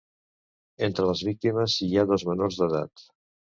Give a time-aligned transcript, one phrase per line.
[0.87, 3.09] Entre les víctimes hi ha dos menors d’edat.